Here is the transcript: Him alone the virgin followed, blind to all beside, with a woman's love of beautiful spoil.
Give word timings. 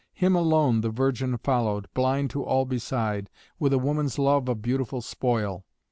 Him 0.13 0.35
alone 0.35 0.81
the 0.81 0.89
virgin 0.89 1.37
followed, 1.37 1.87
blind 1.93 2.31
to 2.31 2.41
all 2.43 2.65
beside, 2.65 3.29
with 3.59 3.71
a 3.71 3.77
woman's 3.77 4.17
love 4.17 4.49
of 4.49 4.59
beautiful 4.59 5.01
spoil. 5.03 5.63